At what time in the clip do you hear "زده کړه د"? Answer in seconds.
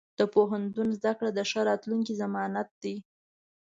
0.97-1.39